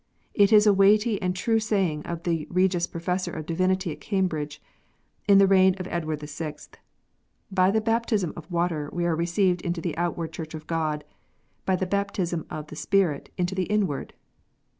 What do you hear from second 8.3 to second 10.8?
of water AVC are received into the outward Church of